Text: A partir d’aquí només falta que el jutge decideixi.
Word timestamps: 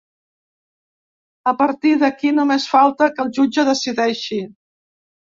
A 1.51 1.53
partir 1.59 1.93
d’aquí 2.05 2.33
només 2.39 2.67
falta 2.75 3.13
que 3.15 3.27
el 3.29 3.33
jutge 3.39 3.71
decideixi. 3.73 4.45